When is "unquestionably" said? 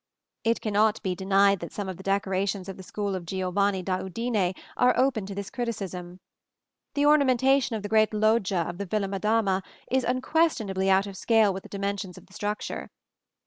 10.03-10.89